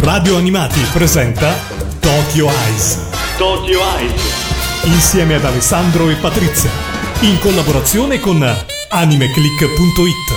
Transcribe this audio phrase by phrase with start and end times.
[0.00, 1.54] Radio Animati presenta
[2.00, 2.98] Tokyo Eyes.
[3.38, 4.22] Tokyo Eyes.
[4.84, 6.70] Insieme ad Alessandro e Patrizia.
[7.20, 8.42] In collaborazione con
[8.90, 10.34] animeclick.it.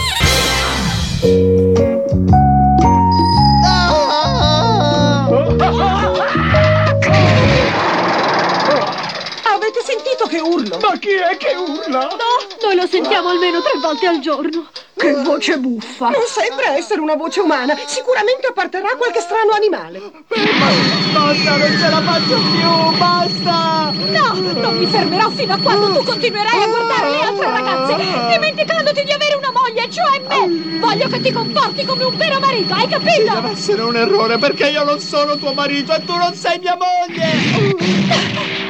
[9.43, 10.79] Avete sentito che urlo?
[10.81, 12.05] Ma chi è che urla?
[12.05, 14.69] No, noi lo sentiamo almeno tre volte al giorno.
[14.99, 16.09] Che voce buffa.
[16.09, 17.73] Non sembra essere una voce umana.
[17.85, 20.01] Sicuramente apparterrà a qualche strano animale.
[20.27, 23.91] Basta, non ce la faccio più, basta!
[23.93, 27.95] No, non mi fermerò fino a quando tu continuerai a guardare le altre ragazze,
[28.33, 30.79] dimenticandoti di avere una moglie, cioè me.
[30.79, 33.33] Voglio che ti comporti come un vero marito, hai capito?
[33.33, 36.77] Deve essere un errore perché io non sono tuo marito e tu non sei mia
[36.77, 38.67] moglie!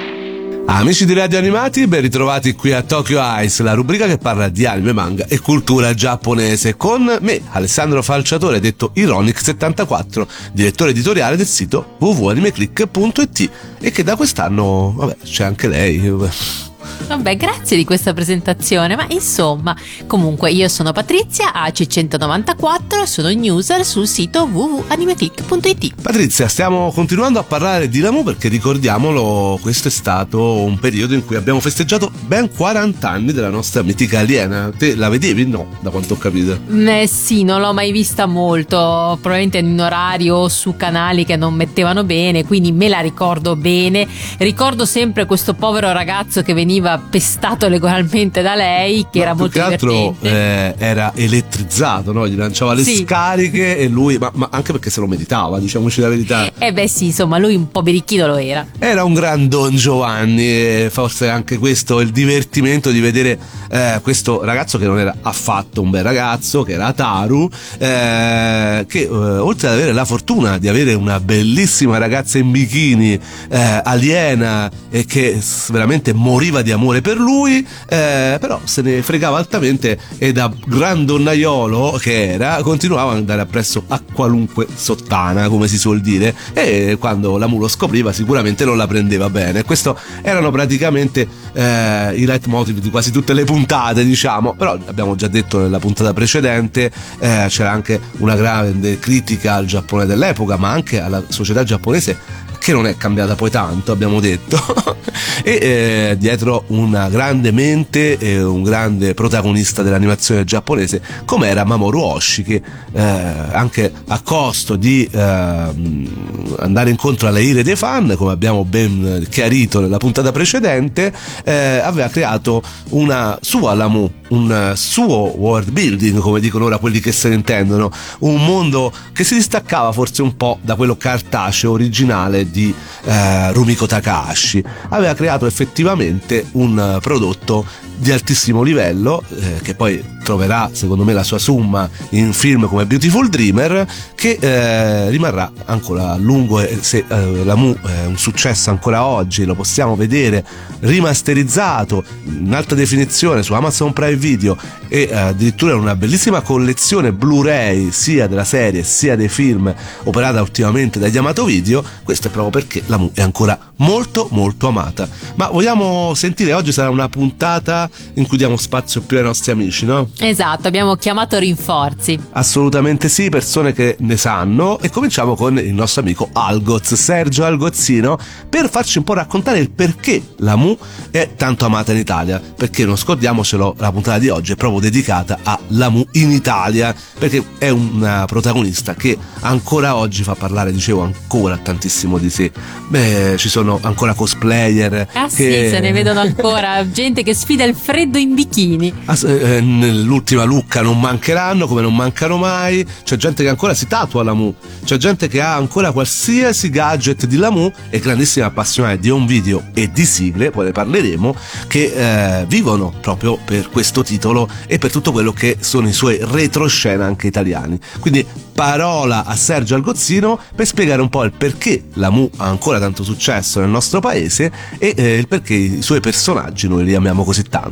[0.72, 4.68] Amici di Radio Animati, ben ritrovati qui a Tokyo Ice, la rubrica che parla di
[4.68, 11.96] anime, manga e cultura giapponese, con me, Alessandro Falciatore, detto Ironic74, direttore editoriale del sito
[11.98, 16.69] www.animeclick.it e che da quest'anno, vabbè, c'è anche lei.
[17.10, 19.76] Vabbè, grazie di questa presentazione, ma insomma,
[20.08, 26.02] comunque io sono Patrizia, AC194, sono newser sul sito www.animeclick.it.
[26.02, 31.26] Patrizia, stiamo continuando a parlare di Lamu perché ricordiamolo, questo è stato un periodo in
[31.26, 34.72] cui abbiamo festeggiato ben 40 anni della nostra mitica aliena.
[34.78, 35.46] Te la vedevi?
[35.46, 36.60] No, da quanto ho capito.
[36.72, 41.56] Eh sì, non l'ho mai vista molto, probabilmente in un orario su canali che non
[41.56, 44.08] mettevano bene, quindi me la ricordo bene.
[44.38, 46.68] Ricordo sempre questo povero ragazzo che veniva
[47.10, 50.76] pestato legalmente da lei, che Ma era più molto che altro divertente.
[50.80, 52.28] eh, era elettrizzato, no?
[52.28, 53.04] gli lanciava le Sì.
[53.06, 56.50] scariche e lui, ma, ma anche perché se lo meritava, diciamoci la verità.
[56.58, 58.66] Eh beh sì, insomma, lui un po' birichino lo era.
[58.78, 63.38] Era un gran Don Giovanni forse anche questo il divertimento di vedere
[63.70, 69.00] eh, questo ragazzo che non era affatto un bel ragazzo, che era Taru, eh, che
[69.02, 73.20] eh, oltre ad avere la fortuna di avere una bellissima ragazza in bikini
[73.50, 75.40] eh, aliena e che
[75.70, 81.06] veramente moriva di amore per lui, eh, però se ne fregava altamente e da gran
[81.06, 86.98] donnaiolo che era continuava ad andare appresso a qualunque sottana, come si suol dire, e
[87.00, 89.64] quando la mulo scopriva sicuramente non la prendeva bene.
[89.64, 95.28] Questo erano praticamente eh, i leitmotiv di quasi tutte le puntate, diciamo, però abbiamo già
[95.28, 101.00] detto nella puntata precedente, eh, c'era anche una grande critica al Giappone dell'epoca, ma anche
[101.00, 104.62] alla società giapponese che non è cambiata poi tanto, abbiamo detto,
[105.44, 112.00] e eh, dietro una grande mente e un grande protagonista dell'animazione giapponese come era Mamoru
[112.00, 112.62] Oshii che
[112.92, 119.26] eh, anche a costo di ehm, andare incontro alle ire dei fan, come abbiamo ben
[119.30, 126.40] chiarito nella puntata precedente, eh, aveva creato una sua Lamu, un suo world building, come
[126.40, 130.60] dicono ora quelli che se ne intendono, un mondo che si distaccava forse un po'
[130.62, 132.74] da quello cartaceo originale di
[133.06, 134.64] eh, Rumiko Takahashi.
[134.90, 137.66] Aveva creato effettivamente un eh, prodotto
[138.00, 142.86] di altissimo livello, eh, che poi troverà secondo me la sua summa in film come
[142.86, 148.18] Beautiful Dreamer, che eh, rimarrà ancora a lungo e se eh, la Mu è un
[148.18, 150.46] successo ancora oggi, lo possiamo vedere
[150.82, 154.56] rimasterizzato in alta definizione su Amazon Prime Video
[154.88, 159.74] e eh, addirittura una bellissima collezione Blu-ray sia della serie sia dei film
[160.04, 164.68] operata ultimamente da Yamato Video, questo è proprio perché la Mu è ancora molto molto
[164.68, 165.08] amata.
[165.36, 169.86] Ma vogliamo sentire oggi sarà una puntata in cui diamo spazio più ai nostri amici,
[169.86, 170.10] no?
[170.20, 172.20] Esatto, abbiamo chiamato rinforzi.
[172.32, 178.18] Assolutamente sì, persone che ne sanno e cominciamo con il nostro amico Algoz, Sergio Algozzino,
[178.50, 180.78] per farci un po' raccontare il perché la Mu
[181.12, 185.40] è tanto amata in Italia, perché non scordiamocelo, la puntata di oggi è proprio dedicata
[185.44, 191.02] a la Mu in Italia, perché è una protagonista che ancora oggi fa parlare, dicevo,
[191.02, 192.52] ancora tantissimo di sé.
[192.88, 197.64] Beh, ci sono ancora cosplayer Ah sì, che- se ne vedono ancora gente che sfida
[197.64, 198.94] il freddo in bikini.
[199.06, 202.86] Ass- eh, nell'ultima Lucca non mancheranno come non mancano mai.
[203.04, 204.54] C'è gente che ancora si tatua la Mu.
[204.84, 209.26] C'è gente che ha ancora qualsiasi gadget di la Mu e grandissimi appassionati di home
[209.26, 211.36] video e di sigle poi ne parleremo
[211.68, 211.94] che
[212.42, 217.06] eh, vivono proprio per questo titolo e per tutto quello che sono i suoi retroscena
[217.06, 217.80] anche italiani.
[218.00, 222.78] Quindi parola a Sergio Algozzino per spiegare un po' il perché la Mu ha ancora
[222.80, 227.24] tanto successo nel nostro paese e eh, il perché i suoi personaggi noi li amiamo
[227.24, 227.69] così tanto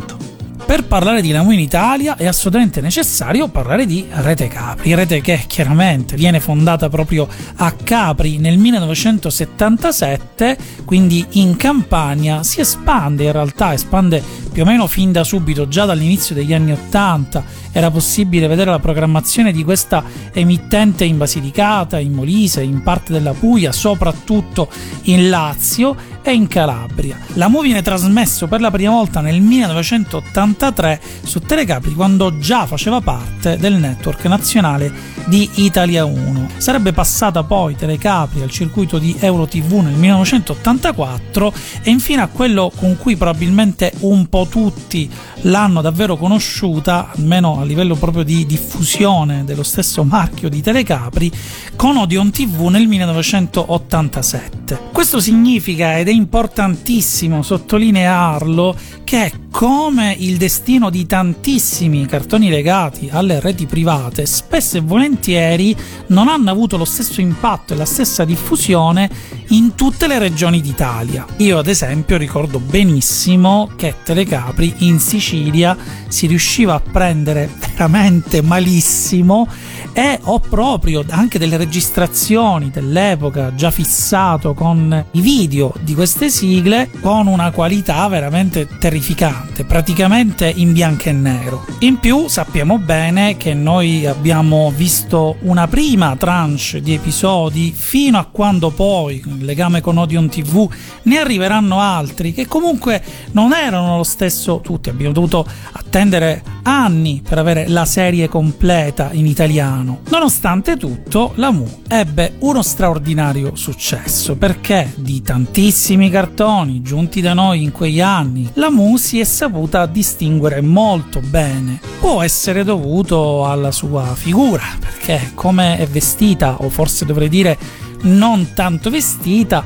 [0.67, 5.45] Per parlare di Namu in Italia è assolutamente necessario parlare di Rete Capri, rete che
[5.47, 13.73] chiaramente viene fondata proprio a Capri nel 1977, quindi in Campania, si espande in realtà,
[13.73, 14.21] espande
[14.51, 17.45] più o meno fin da subito, già dall'inizio degli anni 80
[17.77, 20.03] era possibile vedere la programmazione di questa
[20.33, 24.67] emittente in Basilicata, in Molise, in parte della Puglia, soprattutto
[25.03, 27.17] in Lazio e in Calabria.
[27.35, 32.99] La Mu viene trasmesso per la prima volta nel 1983 su Telecapri quando già faceva
[32.99, 34.91] parte del network nazionale
[35.27, 36.49] di Italia 1.
[36.57, 41.53] Sarebbe passata poi Telecapri al circuito di EuroTV nel 1984
[41.83, 45.09] e infine a quello con cui probabilmente un po' tutti
[45.41, 51.31] l'hanno davvero conosciuta, almeno a livello proprio di diffusione dello stesso marchio di Telecapri,
[51.75, 54.89] con Odeon TV nel 1987.
[54.91, 63.39] Questo significa, ed è importantissimo sottolinearlo, che come il destino di tantissimi cartoni legati alle
[63.39, 65.75] reti private, spesso e volentieri
[66.07, 69.09] non hanno avuto lo stesso impatto e la stessa diffusione
[69.49, 71.25] in tutte le regioni d'Italia.
[71.37, 75.75] Io ad esempio ricordo benissimo che Telecapri in Sicilia
[76.07, 79.47] si riusciva a prendere veramente malissimo
[79.93, 86.89] e ho proprio anche delle registrazioni dell'epoca già fissato con i video di queste sigle
[87.01, 91.65] con una qualità veramente terrificante, praticamente in bianco e nero.
[91.79, 96.35] In più sappiamo bene che noi abbiamo visto una prima tranche
[96.81, 100.69] di episodi fino a quando poi, in legame con Odeon TV,
[101.03, 107.37] ne arriveranno altri che comunque non erano lo stesso tutti, abbiamo dovuto attendere anni per
[107.37, 110.01] avere la serie completa in italiano.
[110.09, 117.63] Nonostante tutto, la Mu ebbe uno straordinario successo perché di tantissimi cartoni giunti da noi
[117.63, 121.79] in quegli anni, la Mu si è saputa distinguere molto bene.
[121.99, 127.57] Può essere dovuto alla sua figura, perché come è vestita, o forse dovrei dire
[128.01, 129.65] non tanto vestita,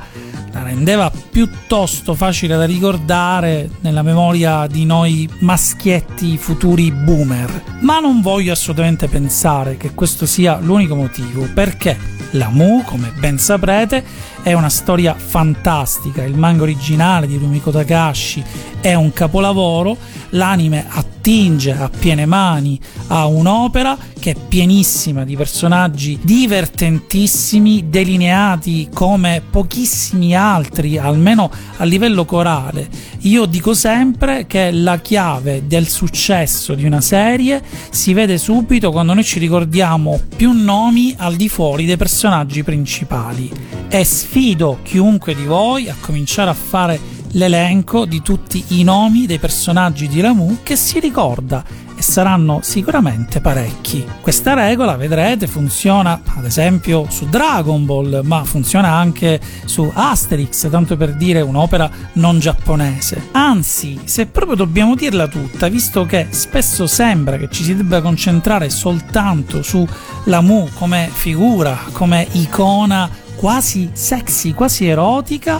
[0.52, 7.64] la rendeva piuttosto facile da ricordare nella memoria di noi maschietti futuri boomer.
[7.82, 11.98] Ma non voglio assolutamente pensare che questo sia l'unico motivo, perché
[12.32, 14.04] la Mu, come ben saprete,
[14.42, 16.24] è una storia fantastica.
[16.24, 18.44] Il manga originale di Rumiko Takashi
[18.80, 19.98] è un capolavoro.
[20.30, 20.86] L'anime
[21.22, 30.36] attinge a piene mani a un'opera che è pienissima di personaggi divertentissimi, delineati come pochissimi
[30.36, 32.90] altri, almeno a livello corale.
[33.22, 39.14] Io dico sempre che la chiave del successo di una serie si vede subito quando
[39.14, 43.52] noi ci ricordiamo più nomi al di fuori dei personaggi principali.
[43.90, 47.00] E sfido chiunque di voi a cominciare a fare
[47.32, 51.64] l'elenco di tutti i nomi dei personaggi di Ramu che si ricorda
[51.96, 54.06] e saranno sicuramente parecchi.
[54.22, 60.98] Questa regola, vedrete, funziona ad esempio su Dragon Ball, ma funziona anche su Asterix, tanto
[60.98, 63.30] per dire un'opera non giapponese.
[63.34, 68.70] Anzi, se proprio dobbiamo dirla tutta, visto che spesso sembra che ci si debba concentrare
[68.70, 69.88] soltanto su
[70.26, 73.10] la Mu come figura, come icona
[73.42, 75.60] quasi sexy, quasi erotica,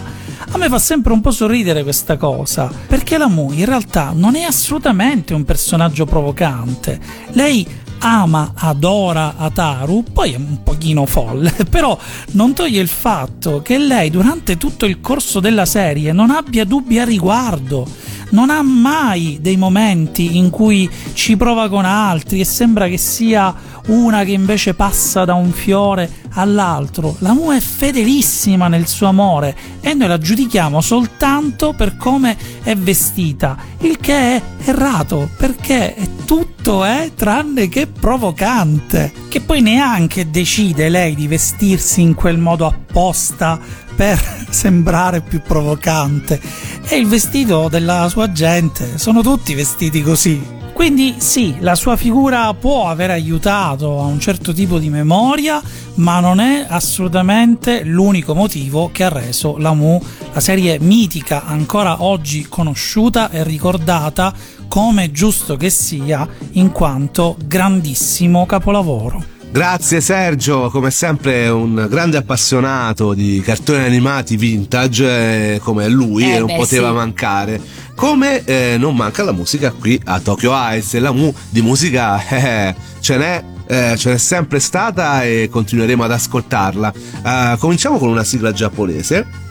[0.52, 4.36] a me fa sempre un po' sorridere questa cosa, perché la Mu in realtà non
[4.36, 7.00] è assolutamente un personaggio provocante.
[7.32, 7.66] Lei
[7.98, 11.98] ama, adora Ataru, poi è un pochino folle, però
[12.34, 17.00] non toglie il fatto che lei durante tutto il corso della serie non abbia dubbi
[17.00, 17.84] a riguardo,
[18.32, 23.54] non ha mai dei momenti in cui ci prova con altri e sembra che sia
[23.86, 27.16] una che invece passa da un fiore all'altro.
[27.18, 32.74] La Mu è fedelissima nel suo amore e noi la giudichiamo soltanto per come è
[32.76, 39.12] vestita, il che è errato perché tutto è tranne che provocante.
[39.28, 43.58] Che poi neanche decide lei di vestirsi in quel modo apposta
[43.94, 44.20] per
[44.50, 46.40] sembrare più provocante.
[46.88, 50.60] E il vestito della sua gente, sono tutti vestiti così.
[50.72, 55.62] Quindi sì, la sua figura può aver aiutato a un certo tipo di memoria,
[55.96, 62.02] ma non è assolutamente l'unico motivo che ha reso la Mu la serie mitica ancora
[62.02, 64.32] oggi conosciuta e ricordata
[64.66, 69.41] come giusto che sia in quanto grandissimo capolavoro.
[69.52, 76.36] Grazie Sergio, come sempre un grande appassionato di cartoni animati vintage eh, come lui Eh,
[76.36, 76.94] e non beh, poteva sì.
[76.94, 77.60] mancare.
[77.94, 82.74] Come eh, non manca la musica qui a Tokyo Ice la Mu di musica eh,
[83.00, 83.44] ce n'è.
[83.66, 86.92] eh, ce n'è sempre stata e continueremo ad ascoltarla.
[87.22, 89.50] Eh, cominciamo con una sigla giapponese.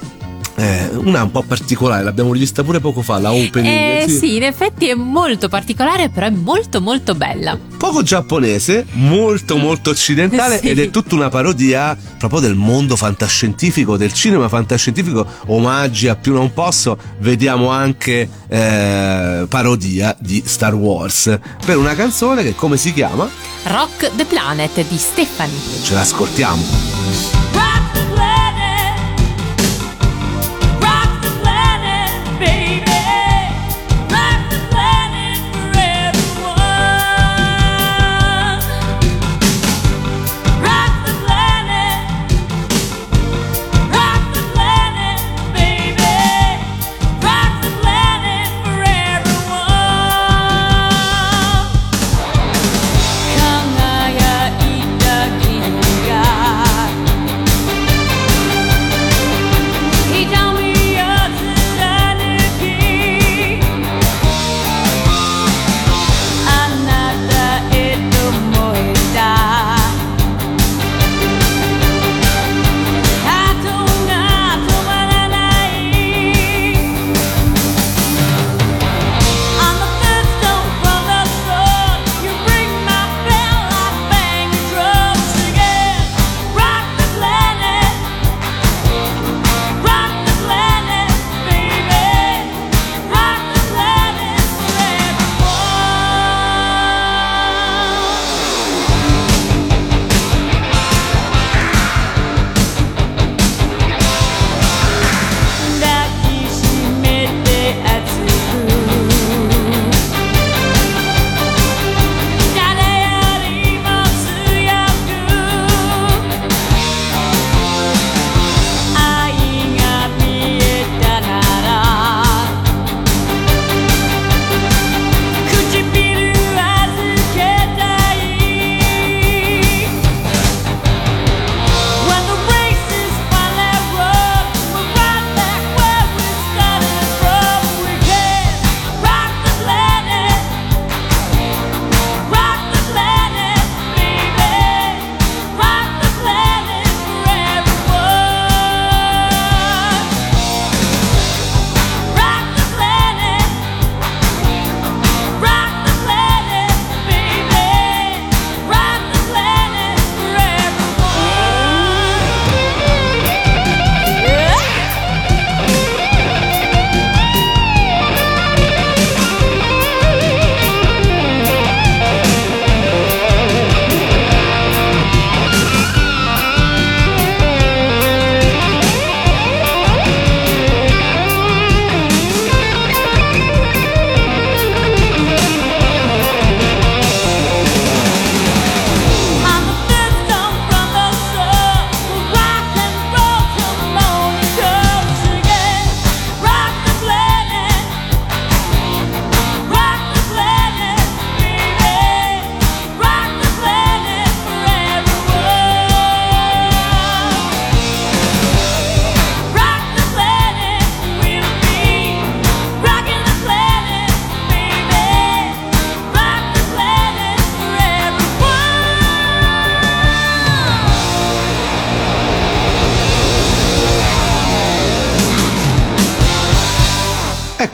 [0.62, 4.04] Eh, una un po' particolare, l'abbiamo rivista pure poco fa, la opening.
[4.04, 4.36] Eh, sì.
[4.36, 7.58] in effetti è molto particolare, però è molto molto bella.
[7.78, 10.70] Poco giapponese, molto molto occidentale Sì.
[10.70, 16.34] ed è tutta una parodia proprio del mondo fantascientifico, del cinema fantascientifico, omaggi a più
[16.34, 22.94] non posso, vediamo anche eh, parodia di Star Wars per una canzone che come si
[22.94, 23.28] chiama?
[23.64, 25.58] Rock the Planet di Stephanie.
[25.82, 26.91] Ce l'ascoltiamo.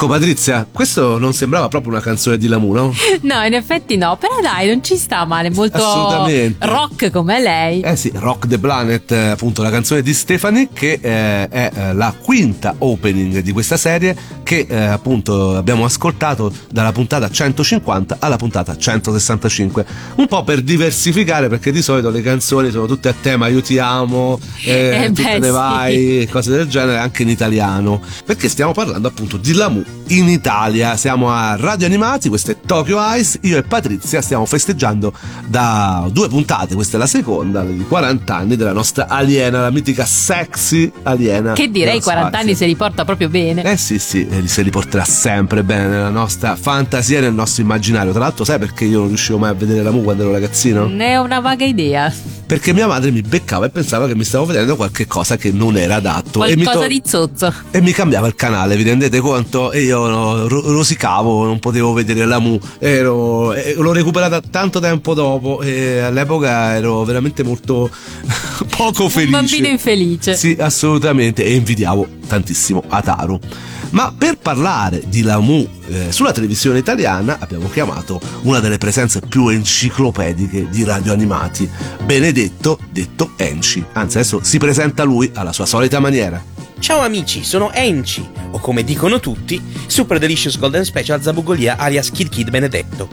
[0.07, 2.93] Ecco Patrizia, questo non sembrava proprio una canzone di Lamu, no?
[3.23, 5.79] No, in effetti no, però dai, non ci sta male, molto
[6.59, 7.81] rock come lei.
[7.81, 11.93] Eh sì, Rock the Planet, eh, appunto la canzone di Stephanie che eh, è eh,
[11.93, 18.37] la quinta opening di questa serie che eh, appunto abbiamo ascoltato dalla puntata 150 alla
[18.37, 19.85] puntata 165.
[20.15, 23.77] Un po' per diversificare perché di solito le canzoni sono tutte a tema io ti
[23.77, 25.51] amo, eh, Eh, tu te beh, ne sì.
[25.51, 28.01] vai, cose del genere anche in italiano.
[28.23, 30.95] Perché stiamo parlando appunto di Lamu in Italia.
[30.97, 35.13] Siamo a Radio Animati, questo è Tokyo Ice, io e Patrizia stiamo festeggiando
[35.47, 40.05] da due puntate, questa è la seconda, di 40 anni della nostra aliena, la mitica
[40.05, 41.53] sexy aliena.
[41.53, 42.45] Che direi dello 40 spazio.
[42.47, 43.63] anni se li porta proprio bene.
[43.63, 48.11] Eh sì, sì, se li porterà sempre bene nella nostra fantasia e nel nostro immaginario.
[48.11, 50.87] Tra l'altro, sai perché io non riuscivo mai a vedere la Mu quando ero ragazzino?
[50.87, 52.13] Ne ho una vaga idea.
[52.47, 55.75] perché mia madre mi beccava e pensava che mi stavo vedendo qualche cosa che non
[55.75, 57.53] era adatto Qualcosa to- di zozzo.
[57.71, 59.71] e mi cambiava il canale, vi rendete conto?
[59.73, 64.79] E io no, ro- rosicavo, non potevo vedere la Mu, ero, e l'ho recuperata tanto
[64.79, 67.89] tempo dopo e all'epoca ero veramente molto
[68.75, 69.35] poco felice.
[69.35, 70.35] Un bambino infelice.
[70.35, 73.39] Sì, assolutamente, e invidiavo tantissimo Ataru.
[73.91, 79.47] Ma per parlare di Lamu eh, sulla televisione italiana abbiamo chiamato una delle presenze più
[79.47, 81.69] enciclopediche di radio animati,
[82.03, 83.83] Benedetto detto Enci.
[83.93, 86.55] Anzi, adesso si presenta lui alla sua solita maniera.
[86.79, 92.29] Ciao amici, sono Enci, o come dicono tutti, Super Delicious Golden Special Zabugolia alias Kid
[92.29, 93.09] Kid Benedetto.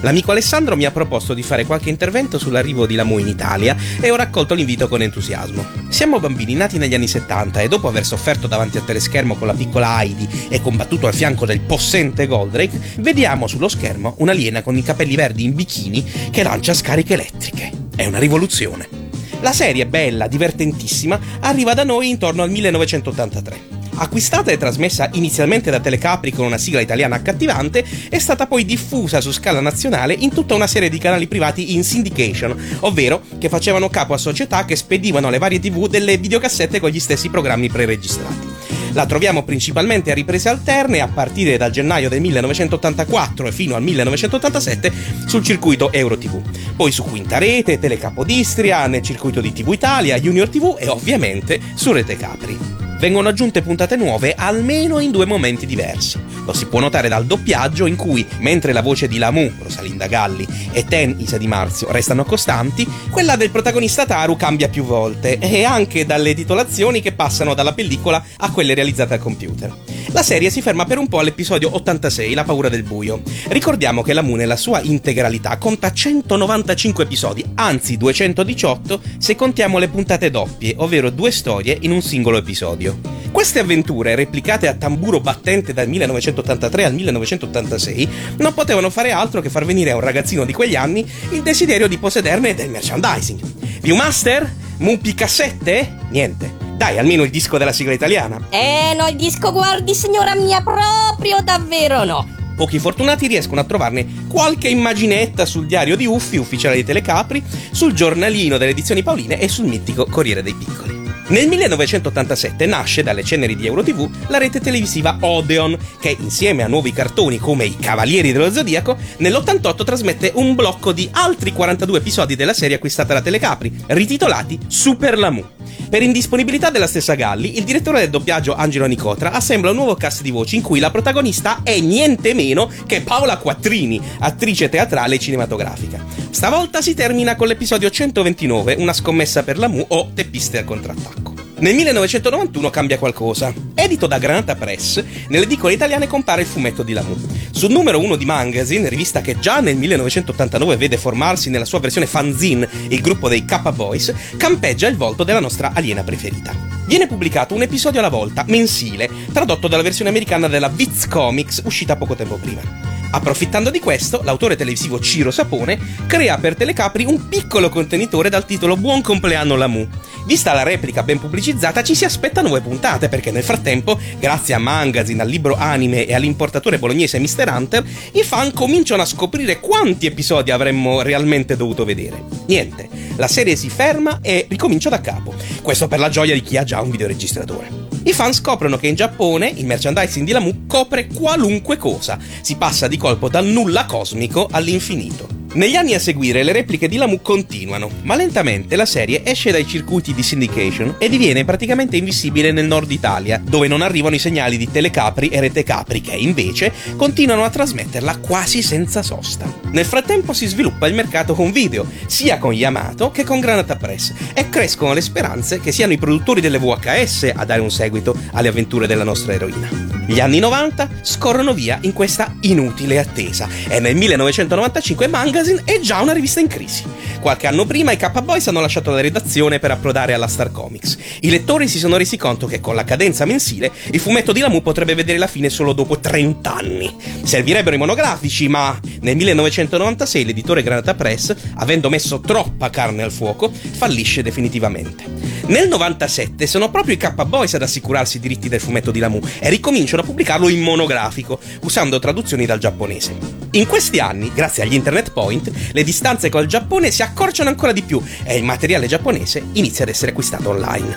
[0.00, 4.10] L'amico Alessandro mi ha proposto di fare qualche intervento sull'arrivo di Lamu in Italia e
[4.10, 5.64] ho raccolto l'invito con entusiasmo.
[5.88, 9.54] Siamo bambini nati negli anni 70 e dopo aver sofferto davanti al teleschermo con la
[9.54, 14.82] piccola Heidi e combattuto al fianco del possente Goldrake, vediamo sullo schermo un'aliena con i
[14.82, 17.70] capelli verdi in bikini che lancia scariche elettriche.
[17.94, 19.11] È una rivoluzione.
[19.42, 23.80] La serie, bella, divertentissima, arriva da noi intorno al 1983.
[23.96, 29.20] Acquistata e trasmessa inizialmente da Telecapri con una sigla italiana accattivante, è stata poi diffusa
[29.20, 33.88] su scala nazionale in tutta una serie di canali privati in syndication, ovvero che facevano
[33.88, 38.81] capo a società che spedivano alle varie tv delle videocassette con gli stessi programmi preregistrati.
[38.92, 43.82] La troviamo principalmente a riprese alterne a partire dal gennaio del 1984 e fino al
[43.82, 44.92] 1987
[45.26, 50.76] sul circuito EuroTV, poi su Quinta Rete, Telecapodistria, nel circuito di TV Italia, Junior TV
[50.78, 52.58] e ovviamente su Rete Capri.
[52.98, 56.31] Vengono aggiunte puntate nuove almeno in due momenti diversi.
[56.44, 60.46] Lo si può notare dal doppiaggio in cui, mentre la voce di Lamu, Rosalinda Galli,
[60.72, 65.64] e Ten, Isa Di Marzio restano costanti, quella del protagonista Taru cambia più volte e
[65.64, 69.74] anche dalle titolazioni che passano dalla pellicola a quelle realizzate al computer.
[70.08, 73.22] La serie si ferma per un po' all'episodio 86, La paura del buio.
[73.48, 80.30] Ricordiamo che Lamu nella sua integralità conta 195 episodi, anzi 218 se contiamo le puntate
[80.30, 82.98] doppie, ovvero due storie in un singolo episodio.
[83.32, 85.88] Queste avventure, replicate a tamburo battente dal
[86.32, 88.08] 1983 al 1986,
[88.38, 91.86] non potevano fare altro che far venire a un ragazzino di quegli anni il desiderio
[91.86, 93.40] di possederne del merchandising.
[93.80, 94.50] Viewmaster?
[94.78, 95.98] Mupi cassette?
[96.10, 96.60] Niente.
[96.76, 98.48] Dai, almeno il disco della sigla italiana.
[98.50, 102.40] Eh no, il disco guardi signora mia, proprio davvero no.
[102.56, 107.92] Pochi fortunati riescono a trovarne qualche immaginetta sul diario di Uffi, ufficiale di Telecapri, sul
[107.92, 111.01] giornalino delle edizioni Pauline e sul mitico Corriere dei Piccoli.
[111.28, 116.92] Nel 1987 nasce dalle ceneri di EuroTV la rete televisiva Odeon, che insieme a nuovi
[116.92, 122.52] cartoni come I Cavalieri dello Zodiaco, nell'88 trasmette un blocco di altri 42 episodi della
[122.52, 125.44] serie acquistata da Telecapri, rititolati Super Lamu.
[125.88, 130.22] Per indisponibilità della stessa Galli, il direttore del doppiaggio Angelo Nicotra assembla un nuovo cast
[130.22, 135.18] di voci in cui la protagonista è niente meno che Paola Quattrini, attrice teatrale e
[135.18, 136.02] cinematografica.
[136.30, 141.21] Stavolta si termina con l'episodio 129, una scommessa per la Mu o Teppiste al contrattacco.
[141.62, 143.54] Nel 1991 cambia qualcosa.
[143.74, 147.14] Edito da Granata Press, nelle edicole italiane compare il fumetto di Lamu.
[147.52, 152.08] Sul numero 1 di Magazine, rivista che già nel 1989 vede formarsi nella sua versione
[152.08, 156.52] fanzine il gruppo dei K-Boys, campeggia il volto della nostra aliena preferita.
[156.84, 161.94] Viene pubblicato un episodio alla volta, mensile, tradotto dalla versione americana della Viz Comics, uscita
[161.94, 162.92] poco tempo prima.
[163.14, 168.76] Approfittando di questo, l'autore televisivo Ciro Sapone crea per Telecapri un piccolo contenitore dal titolo
[168.76, 169.86] Buon compleanno Lamu.
[170.24, 174.58] Vista la replica ben pubblicizzata, ci si aspetta nuove puntate perché nel frattempo, grazie a
[174.58, 177.52] Magazine, al libro anime e all'importatore bolognese Mr.
[177.52, 182.22] Hunter, i fan cominciano a scoprire quanti episodi avremmo realmente dovuto vedere.
[182.46, 185.34] Niente, la serie si ferma e ricomincia da capo.
[185.60, 187.90] Questo per la gioia di chi ha già un videoregistratore.
[188.04, 192.18] I fan scoprono che in Giappone il merchandising di Lamu copre qualunque cosa.
[192.40, 195.41] Si passa di colpo dal nulla cosmico all'infinito.
[195.54, 199.66] Negli anni a seguire le repliche di Lamu continuano, ma lentamente la serie esce dai
[199.66, 204.56] circuiti di syndication e diviene praticamente invisibile nel nord Italia, dove non arrivano i segnali
[204.56, 209.44] di Telecapri e Rete Capri che invece continuano a trasmetterla quasi senza sosta.
[209.72, 214.14] Nel frattempo si sviluppa il mercato con video, sia con Yamato che con Granata Press,
[214.32, 218.48] e crescono le speranze che siano i produttori delle VHS a dare un seguito alle
[218.48, 219.92] avventure della nostra eroina.
[220.06, 225.06] Gli anni 90 scorrono via in questa inutile attesa e nel 1995
[225.42, 226.84] Magazine è già una rivista in crisi.
[227.20, 230.96] Qualche anno prima i K-Boys hanno lasciato la redazione per approdare alla Star Comics.
[231.20, 234.62] I lettori si sono resi conto che con la cadenza mensile il fumetto di Lamu
[234.62, 236.94] potrebbe vedere la fine solo dopo 30 anni.
[237.24, 243.50] Servirebbero i monografici, ma nel 1996 l'editore Granata Press, avendo messo troppa carne al fuoco,
[243.50, 245.21] fallisce definitivamente.
[245.46, 249.48] Nel 97 sono proprio i K-Boys ad assicurarsi i diritti del fumetto di Lamu e
[249.48, 253.16] ricominciano a pubblicarlo in monografico, usando traduzioni dal giapponese.
[253.52, 257.82] In questi anni, grazie agli internet point, le distanze col Giappone si accorciano ancora di
[257.82, 260.96] più e il materiale giapponese inizia ad essere acquistato online.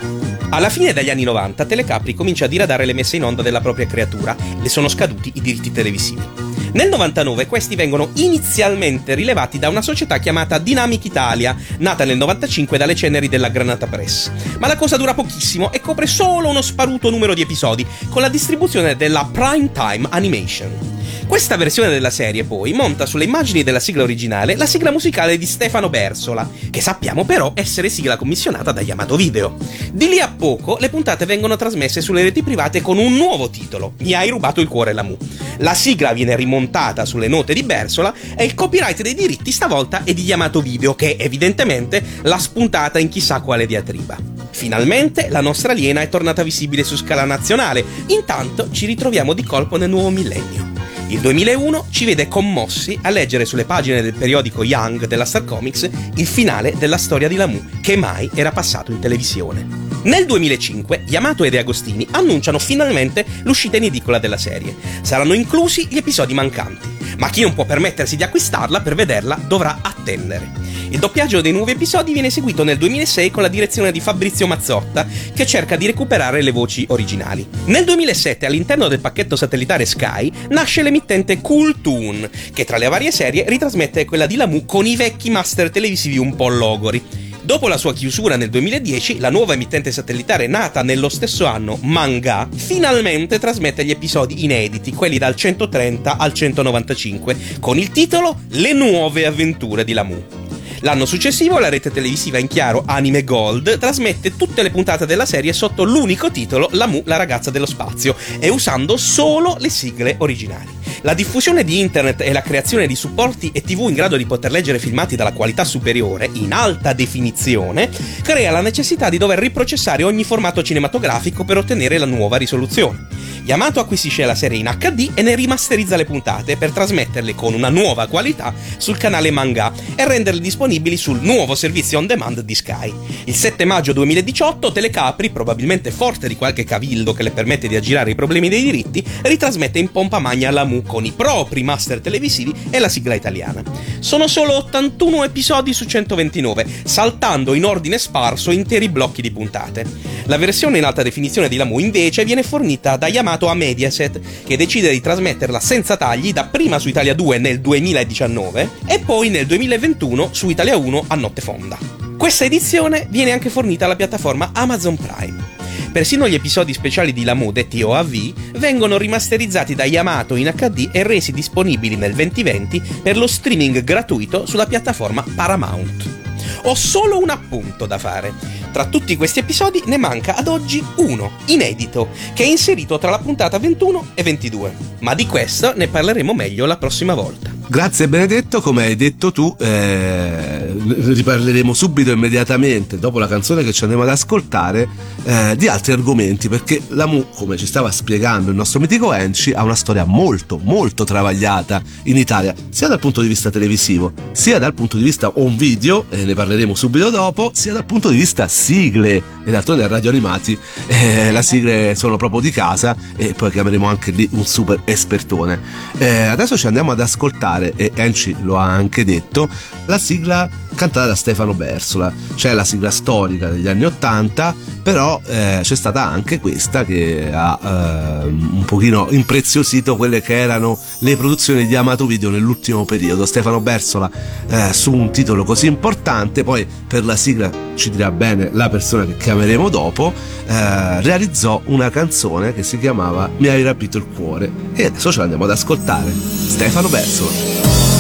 [0.50, 3.88] Alla fine degli anni 90 Telecapri comincia a diradare le messe in onda della propria
[3.88, 6.55] creatura, le sono scaduti i diritti televisivi.
[6.76, 12.78] Nel 99 questi vengono inizialmente rilevati da una società chiamata Dynamic Italia, nata nel 95
[12.78, 14.30] dalle ceneri della Granata Press.
[14.60, 18.28] Ma la cosa dura pochissimo e copre solo uno sparuto numero di episodi, con la
[18.28, 21.05] distribuzione della Prime Time Animation.
[21.28, 25.46] Questa versione della serie poi monta sulle immagini della sigla originale la sigla musicale di
[25.46, 29.58] Stefano Bersola, che sappiamo però essere sigla commissionata da Yamato Video.
[29.92, 33.94] Di lì a poco le puntate vengono trasmesse sulle reti private con un nuovo titolo,
[34.00, 35.18] Mi hai rubato il cuore Lamu.
[35.58, 40.14] La sigla viene rimontata sulle note di Bersola e il copyright dei diritti stavolta è
[40.14, 44.16] di Yamato Video, che evidentemente l'ha spuntata in chissà quale diatriba.
[44.52, 49.76] Finalmente la nostra aliena è tornata visibile su scala nazionale, intanto ci ritroviamo di colpo
[49.76, 50.75] nel nuovo millennio.
[51.08, 55.88] Il 2001 ci vede commossi a leggere sulle pagine del periodico Young della Star Comics
[56.16, 59.68] il finale della storia di Lamu, che mai era passato in televisione.
[60.04, 64.76] Nel 2005 Yamato e De Agostini annunciano finalmente l'uscita in edicola della serie.
[65.02, 69.80] Saranno inclusi gli episodi mancanti, ma chi non può permettersi di acquistarla per vederla dovrà
[69.82, 70.52] attendere.
[70.90, 75.06] Il doppiaggio dei nuovi episodi viene eseguito nel 2006 con la direzione di Fabrizio Mazzotta,
[75.34, 77.46] che cerca di recuperare le voci originali.
[77.66, 83.12] Nel 2007, all'interno del pacchetto satellitare Sky, nasce l'emittente Cool Toon, che tra le varie
[83.12, 87.25] serie ritrasmette quella di Lamu con i vecchi master televisivi un po' logori.
[87.46, 92.50] Dopo la sua chiusura nel 2010, la nuova emittente satellitare nata nello stesso anno, Manga,
[92.52, 99.28] finalmente trasmette gli episodi inediti, quelli dal 130 al 195, con il titolo Le nuove
[99.28, 100.45] avventure di Lamu.
[100.86, 105.52] L'anno successivo la rete televisiva in chiaro Anime Gold trasmette tutte le puntate della serie
[105.52, 110.70] sotto l'unico titolo Lamu, la ragazza dello spazio e usando solo le sigle originali.
[111.02, 114.52] La diffusione di internet e la creazione di supporti e tv in grado di poter
[114.52, 117.90] leggere filmati dalla qualità superiore, in alta definizione,
[118.22, 123.08] crea la necessità di dover riprocessare ogni formato cinematografico per ottenere la nuova risoluzione.
[123.44, 127.70] Yamato acquisisce la serie in HD e ne rimasterizza le puntate per trasmetterle con una
[127.70, 132.94] nuova qualità sul canale Manga e renderle disponibili sul nuovo servizio on demand di Sky.
[133.26, 138.12] Il 7 maggio 2018 Telecapri, probabilmente forte di qualche cavildo che le permette di aggirare
[138.12, 142.54] i problemi dei diritti, ritrasmette in pompa magna la Mu con i propri master televisivi
[142.70, 143.64] e la sigla italiana.
[144.00, 149.86] Sono solo 81 episodi su 129, saltando in ordine sparso interi blocchi di puntate.
[150.26, 154.58] La versione in alta definizione di Lamu invece viene fornita da Yamato a Mediaset, che
[154.58, 160.30] decide di trasmetterla senza tagli dapprima su Italia 2 nel 2019 e poi nel 2021
[160.32, 161.78] su Italia 1 a notte fonda.
[162.18, 165.54] Questa edizione viene anche fornita alla piattaforma Amazon Prime.
[165.92, 171.04] Persino gli episodi speciali di Lamu, detti OAV, vengono rimasterizzati da Yamato in HD e
[171.04, 176.24] resi disponibili nel 2020 per lo streaming gratuito sulla piattaforma Paramount.
[176.64, 178.34] Ho solo un appunto da fare.
[178.72, 183.20] Tra tutti questi episodi ne manca ad oggi uno, inedito, che è inserito tra la
[183.20, 184.76] puntata 21 e 22.
[185.00, 187.55] Ma di questo ne parleremo meglio la prossima volta.
[187.68, 193.84] Grazie Benedetto, come hai detto tu, eh, riparleremo subito immediatamente dopo la canzone che ci
[193.84, 194.88] andremo ad ascoltare
[195.24, 199.52] eh, di altri argomenti perché la Mu, come ci stava spiegando il nostro mitico Enci,
[199.52, 204.60] ha una storia molto molto travagliata in Italia, sia dal punto di vista televisivo, sia
[204.60, 208.18] dal punto di vista home video, e ne parleremo subito dopo, sia dal punto di
[208.18, 213.34] vista sigle, e d'altronde a Radio Animati eh, le sigle sono proprio di casa e
[213.34, 215.60] poi chiameremo anche lì un super espertone.
[215.98, 219.50] Eh, adesso ci andiamo ad ascoltare e Enci lo ha anche detto,
[219.86, 225.60] la sigla cantata da Stefano Bersola, cioè la sigla storica degli anni Ottanta, però eh,
[225.64, 231.66] c'è stata anche questa che ha eh, un pochino impreziosito quelle che erano le produzioni
[231.66, 233.26] di Amato Video nell'ultimo periodo.
[233.26, 234.10] Stefano Bersola
[234.48, 239.06] eh, su un titolo così importante, poi per la sigla ci dirà bene la persona
[239.06, 240.14] che chiameremo dopo,
[240.46, 245.20] eh, realizzò una canzone che si chiamava Mi hai rapito il cuore e adesso ce
[245.20, 246.12] l'andiamo ad ascoltare.
[246.12, 247.95] Stefano Bersola.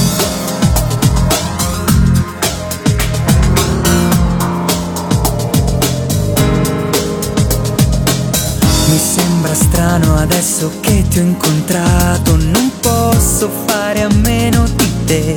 [9.86, 15.36] Strano adesso che ti ho incontrato, non posso fare a meno di te.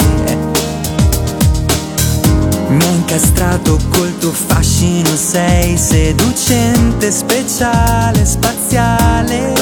[2.69, 9.53] Mi ha incastrato col tuo fascino, sei seducente, speciale, spaziale.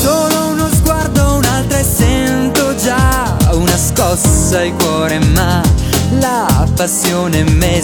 [0.00, 5.62] Solo uno sguardo, un'altra e sento già una scossa al cuore, ma
[6.18, 7.80] la passione m'è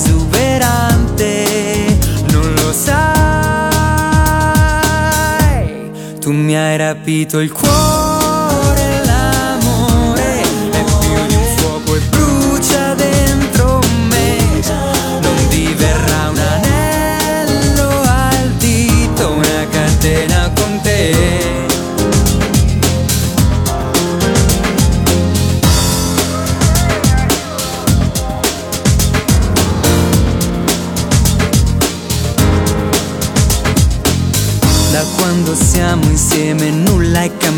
[6.24, 8.13] tu mi hai rapito il cuore.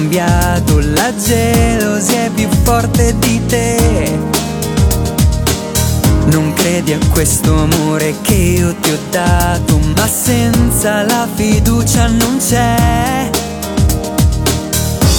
[0.06, 4.18] Cambiato, la gelosia è più forte di te.
[6.26, 12.38] Non credi a questo amore che io ti ho dato, ma senza la fiducia non
[12.38, 13.30] c'è.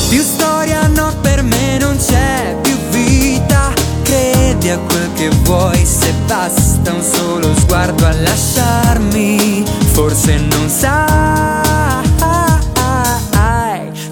[0.10, 3.73] Più storia no per me non c'è più vita.
[4.04, 9.65] Credi a quel che vuoi se basta un solo sguardo a lasciarmi.
[9.91, 11.96] Forse non sai,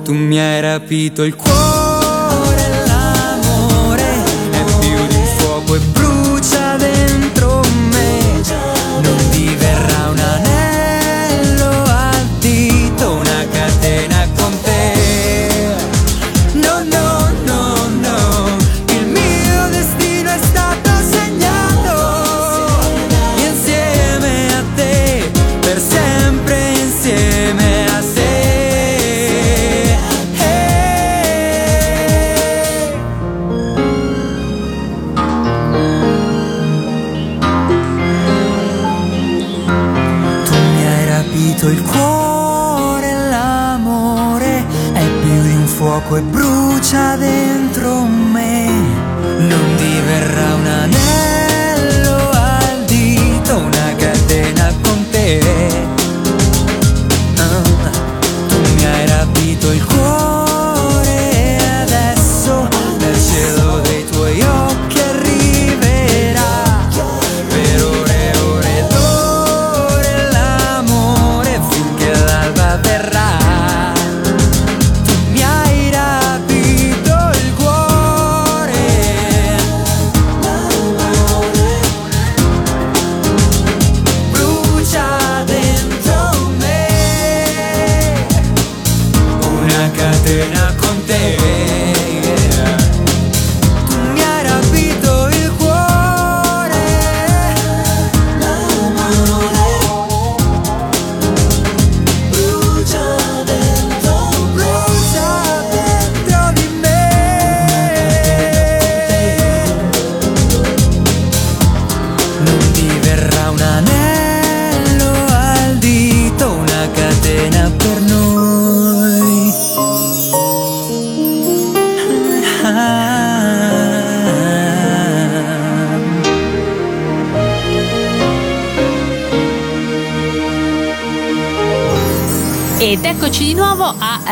[0.06, 1.65] tu mi hai rapito il cuore,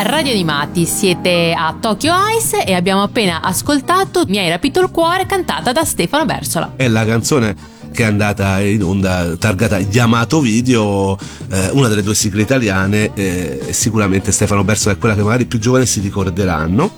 [0.06, 5.24] Radio Animati, siete a Tokyo Ice e abbiamo appena ascoltato Mi hai rapito il cuore
[5.24, 6.74] cantata da Stefano Bersola.
[6.76, 7.56] È la canzone
[7.90, 11.16] che è andata in onda targata Yamato Video,
[11.50, 15.46] eh, una delle due sigle italiane, eh, sicuramente Stefano Bersola è quella che magari i
[15.46, 16.90] più giovani si ricorderanno.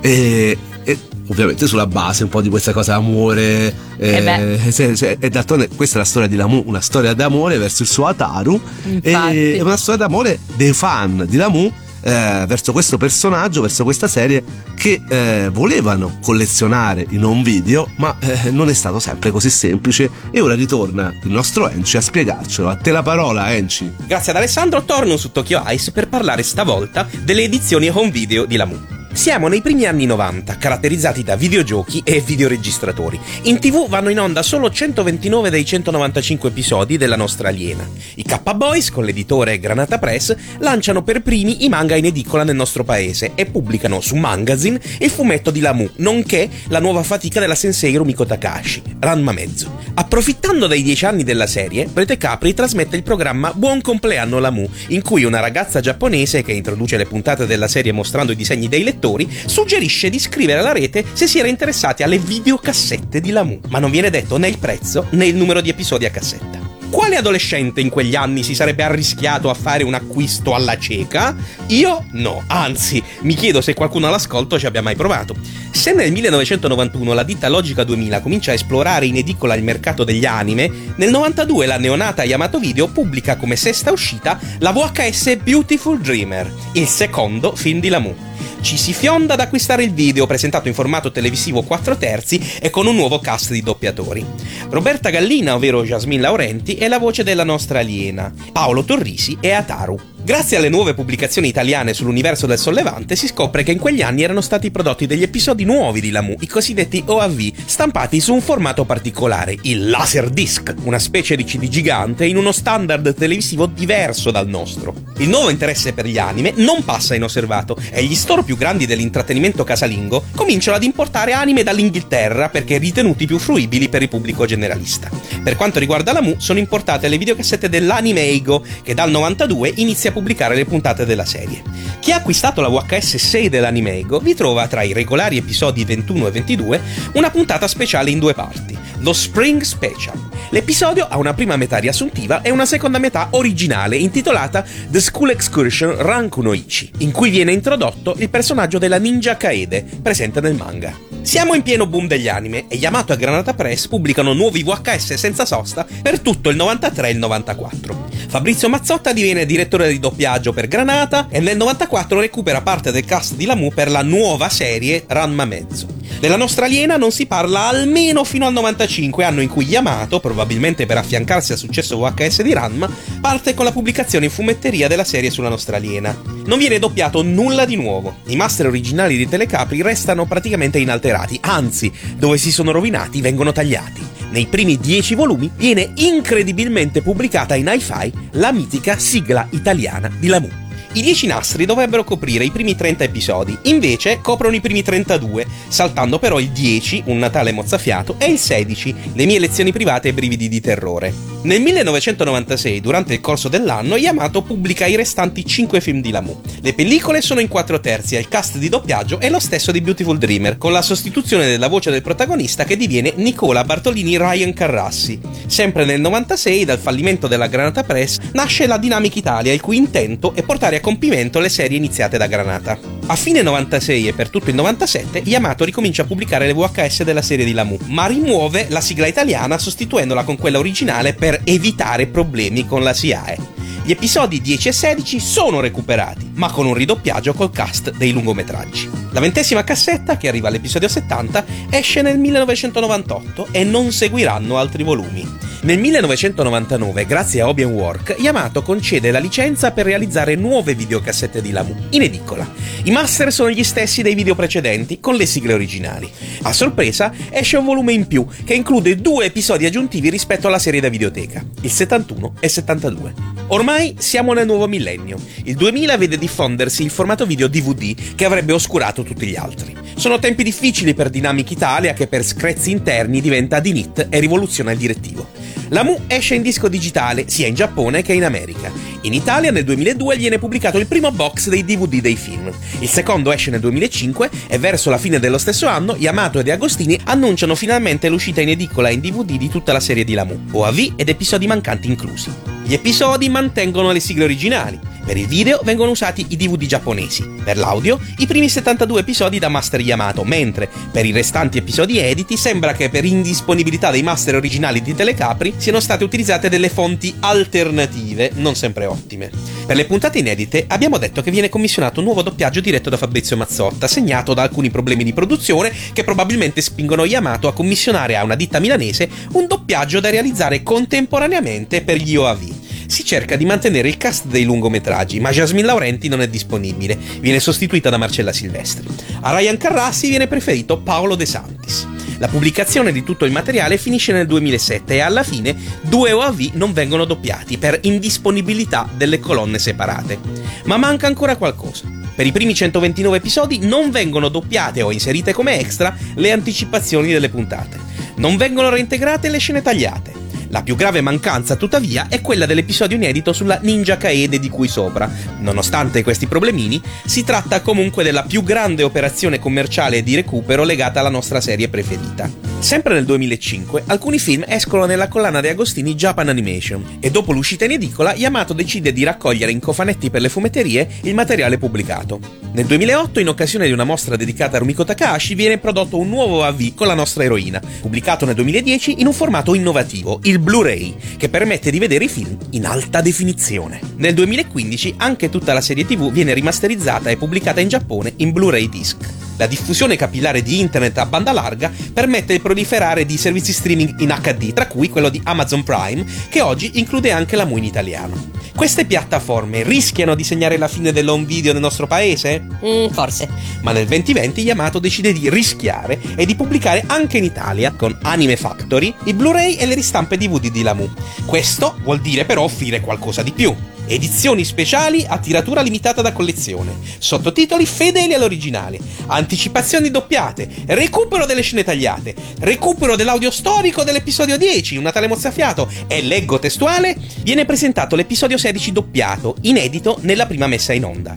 [0.00, 4.70] E, e ovviamente sulla base un po' di questa cosa amore Eh beh.
[4.72, 7.88] se- se- e d'altronde questa è la storia di Lamu una storia d'amore verso il
[7.88, 9.36] suo Ataru Infatti.
[9.36, 11.72] e è una storia d'amore dei fan di Lamu
[12.06, 14.42] eh, verso questo personaggio, verso questa serie
[14.76, 20.08] che eh, volevano collezionare in home video, ma eh, non è stato sempre così semplice.
[20.30, 22.68] E ora ritorna il nostro Enci a spiegarcelo.
[22.68, 23.92] A te la parola, Enci.
[24.06, 28.56] Grazie ad Alessandro torno su Tokyo Ice per parlare stavolta delle edizioni home video di
[28.56, 28.95] Lamu.
[29.16, 33.18] Siamo nei primi anni 90, caratterizzati da videogiochi e videoregistratori.
[33.44, 37.88] In tv vanno in onda solo 129 dei 195 episodi della nostra aliena.
[38.16, 42.84] I K-Boys, con l'editore Granata Press, lanciano per primi i manga in edicola nel nostro
[42.84, 47.96] paese e pubblicano su Magazine il fumetto di Lamu, nonché la nuova fatica della sensei
[47.96, 49.84] Rumiko Takahashi, Ranma Mezzo.
[49.94, 55.00] Approfittando dei dieci anni della serie, Prete Capri trasmette il programma Buon compleanno Lamu, in
[55.00, 59.04] cui una ragazza giapponese che introduce le puntate della serie mostrando i disegni dei lettori
[59.46, 63.90] suggerisce di scrivere alla rete se si era interessati alle videocassette di Lamu, ma non
[63.90, 66.66] viene detto né il prezzo né il numero di episodi a cassetta.
[66.90, 71.34] Quale adolescente in quegli anni si sarebbe arrischiato a fare un acquisto alla cieca?
[71.68, 75.34] Io no, anzi, mi chiedo se qualcuno all'ascolto ci abbia mai provato.
[75.70, 80.24] Se nel 1991 la ditta Logica 2000 comincia a esplorare in edicola il mercato degli
[80.24, 86.50] anime, nel 92 la neonata Yamato Video pubblica come sesta uscita la VHS Beautiful Dreamer,
[86.72, 88.14] il secondo film di Lamu.
[88.60, 92.86] Ci si fionda ad acquistare il video presentato in formato televisivo 4 terzi e con
[92.86, 94.24] un nuovo cast di doppiatori.
[94.70, 98.32] Roberta Gallina, ovvero Jasmine Laurenti, è la voce della nostra aliena.
[98.52, 100.15] Paolo Torrisi è Ataru.
[100.26, 104.40] Grazie alle nuove pubblicazioni italiane sull'universo del sollevante si scopre che in quegli anni erano
[104.40, 109.56] stati prodotti degli episodi nuovi di Lamu, i cosiddetti OAV, stampati su un formato particolare,
[109.62, 114.96] il Laserdisc, una specie di CD gigante in uno standard televisivo diverso dal nostro.
[115.18, 119.62] Il nuovo interesse per gli anime non passa inosservato e gli store più grandi dell'intrattenimento
[119.62, 125.08] casalingo cominciano ad importare anime dall'Inghilterra perché ritenuti più fruibili per il pubblico generalista.
[125.40, 130.54] Per quanto riguarda Lamu, sono importate le videocassette dell'Animeigo che dal 92 inizia a pubblicare
[130.54, 131.62] le puntate della serie.
[132.00, 136.30] Chi ha acquistato la VHS 6 dell'Animeigo vi trova tra i regolari episodi 21 e
[136.30, 136.80] 22
[137.12, 140.18] una puntata speciale in due parti, lo Spring Special.
[140.50, 145.94] L'episodio ha una prima metà riassuntiva e una seconda metà originale intitolata The School Excursion
[145.94, 151.05] Rankunoichi, in cui viene introdotto il personaggio della ninja Kaede, presente nel manga.
[151.26, 155.44] Siamo in pieno boom degli anime e Yamato e Granata Press pubblicano nuovi VHS senza
[155.44, 158.06] sosta per tutto il 93 e il 94.
[158.28, 163.34] Fabrizio Mazzotta diviene direttore di doppiaggio per Granata e nel 94 recupera parte del cast
[163.34, 165.95] di Lamu per la nuova serie Ranma Mezzo.
[166.26, 170.84] Della nostra aliena non si parla almeno fino al 95, anno in cui Yamato, probabilmente
[170.84, 175.30] per affiancarsi al successo VHS di Ranma, parte con la pubblicazione in fumetteria della serie
[175.30, 176.20] sulla nostra aliena.
[176.46, 178.16] Non viene doppiato nulla di nuovo.
[178.26, 184.04] I master originali di Telecapri restano praticamente inalterati, anzi, dove si sono rovinati vengono tagliati.
[184.30, 190.65] Nei primi dieci volumi viene incredibilmente pubblicata in hi-fi la mitica sigla italiana di Lamu.
[190.96, 196.18] I 10 nastri dovrebbero coprire i primi 30 episodi, invece coprono i primi 32, saltando
[196.18, 200.48] però il 10, un Natale mozzafiato, e il 16, le mie lezioni private e brividi
[200.48, 201.12] di terrore.
[201.42, 206.40] Nel 1996, durante il corso dell'anno, Yamato pubblica i restanti 5 film di Lamu.
[206.62, 209.82] Le pellicole sono in 4 terzi e il cast di doppiaggio è lo stesso di
[209.82, 215.20] Beautiful Dreamer, con la sostituzione della voce del protagonista che diviene Nicola Bartolini Ryan Carrassi.
[215.46, 220.34] Sempre nel 96, dal fallimento della Granata Press, nasce la Dynamic Italia, il cui intento
[220.34, 222.78] è portare a compimento le serie iniziate da Granata.
[223.06, 227.22] A fine 96 e per tutto il 97, Yamato ricomincia a pubblicare le VHS della
[227.22, 232.68] serie di Lamu, ma rimuove la sigla italiana sostituendola con quella originale per evitare problemi
[232.68, 233.36] con la SIAE.
[233.82, 238.88] Gli episodi 10 e 16 sono recuperati, ma con un ridoppiaggio col cast dei lungometraggi.
[239.10, 245.45] La ventesima cassetta, che arriva all'episodio 70, esce nel 1998 e non seguiranno altri volumi.
[245.62, 251.50] Nel 1999, grazie a Obian Work, Yamato concede la licenza per realizzare nuove videocassette di
[251.50, 252.48] Lamu, in edicola.
[252.84, 256.08] I master sono gli stessi dei video precedenti, con le sigle originali.
[256.42, 260.80] A sorpresa, esce un volume in più, che include due episodi aggiuntivi rispetto alla serie
[260.80, 263.14] da videoteca, il 71 e 72.
[263.48, 265.18] Ormai siamo nel nuovo millennio.
[265.44, 269.74] Il 2000 vede diffondersi il formato video DVD che avrebbe oscurato tutti gli altri.
[269.94, 274.78] Sono tempi difficili per Dynamic Italia che per screzi interni diventa Dinit e rivoluziona il
[274.78, 275.55] direttivo.
[275.68, 278.70] La Mu esce in disco digitale sia in Giappone che in America.
[279.02, 282.50] In Italia nel 2002 viene pubblicato il primo box dei DVD dei film.
[282.80, 286.52] Il secondo esce nel 2005 e verso la fine dello stesso anno Yamato e De
[286.52, 290.46] Agostini annunciano finalmente l'uscita in edicola e in DVD di tutta la serie di Lamu,
[290.50, 292.30] OAV ed episodi mancanti inclusi.
[292.64, 294.94] Gli episodi mantengono le sigle originali.
[295.06, 297.24] Per il video vengono usati i DVD giapponesi.
[297.44, 302.36] Per l'audio, i primi 72 episodi da Master Yamato, mentre per i restanti episodi editi
[302.36, 308.30] sembra che per indisponibilità dei master originali di Telecapri siano state utilizzate delle fonti alternative,
[308.34, 309.30] non sempre ottime.
[309.66, 313.36] Per le puntate inedite abbiamo detto che viene commissionato un nuovo doppiaggio diretto da Fabrizio
[313.36, 318.36] Mazzotta, segnato da alcuni problemi di produzione che probabilmente spingono Yamato a commissionare a una
[318.36, 323.96] ditta milanese un doppiaggio da realizzare contemporaneamente per gli OAV si cerca di mantenere il
[323.96, 328.86] cast dei lungometraggi, ma Jasmine Laurenti non è disponibile, viene sostituita da Marcella Silvestri.
[329.22, 331.95] A Ryan Carrassi viene preferito Paolo De Santis.
[332.18, 336.72] La pubblicazione di tutto il materiale finisce nel 2007 e alla fine due OAV non
[336.72, 340.18] vengono doppiati per indisponibilità delle colonne separate.
[340.64, 341.84] Ma manca ancora qualcosa.
[342.14, 347.28] Per i primi 129 episodi non vengono doppiate o inserite come extra le anticipazioni delle
[347.28, 347.78] puntate.
[348.16, 350.25] Non vengono reintegrate le scene tagliate.
[350.48, 355.10] La più grave mancanza, tuttavia, è quella dell'episodio inedito sulla Ninja Kaede di cui sopra.
[355.40, 361.08] Nonostante questi problemini, si tratta comunque della più grande operazione commerciale di recupero legata alla
[361.08, 362.46] nostra serie preferita.
[362.58, 367.66] Sempre nel 2005 alcuni film escono nella collana De Agostini Japan Animation e dopo l'uscita
[367.66, 372.18] in edicola Yamato decide di raccogliere in cofanetti per le fumetterie il materiale pubblicato.
[372.52, 376.42] Nel 2008 in occasione di una mostra dedicata a Rumiko Takahashi viene prodotto un nuovo
[376.42, 381.28] AV con la nostra eroina, pubblicato nel 2010 in un formato innovativo, il Blu-ray, che
[381.28, 383.80] permette di vedere i film in alta definizione.
[383.96, 388.68] Nel 2015 anche tutta la serie TV viene rimasterizzata e pubblicata in Giappone in Blu-ray
[388.68, 389.25] disc.
[389.36, 394.14] La diffusione capillare di internet a banda larga permette il proliferare di servizi streaming in
[394.20, 398.34] HD, tra cui quello di Amazon Prime, che oggi include anche la MU in italiano.
[398.56, 402.42] Queste piattaforme rischiano di segnare la fine dell'home video nel nostro paese?
[402.64, 403.28] Mm, forse.
[403.60, 408.36] Ma nel 2020 Yamato decide di rischiare e di pubblicare anche in Italia, con Anime
[408.36, 410.90] Factory, i Blu-ray e le ristampe DVD di Lamu.
[411.26, 413.54] Questo vuol dire però offrire qualcosa di più.
[413.88, 421.62] Edizioni speciali a tiratura limitata da collezione, sottotitoli fedeli all'originale, anticipazioni doppiate, recupero delle scene
[421.62, 428.36] tagliate, recupero dell'audio storico dell'episodio 10, una tale mozzafiato e leggo testuale, viene presentato l'episodio
[428.36, 431.14] 16 doppiato, inedito nella prima messa in onda.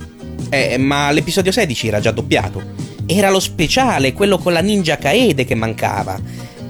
[0.52, 2.62] Eh, ma l'episodio 16 era già doppiato.
[3.08, 6.20] Era lo speciale, quello con la ninja Kaede che mancava.